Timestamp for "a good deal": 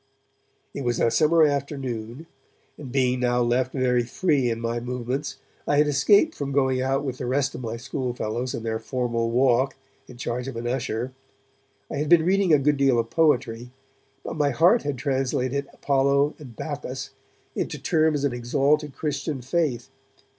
12.51-12.97